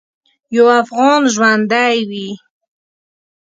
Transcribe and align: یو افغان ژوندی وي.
یو 0.55 0.67
افغان 0.81 1.21
ژوندی 1.33 1.97
وي. 2.09 2.29